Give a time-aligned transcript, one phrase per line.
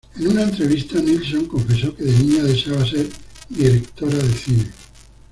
[0.15, 3.07] En una entrevista Nilsson confesó que de niña deseaba ser
[3.49, 4.71] directora de cine.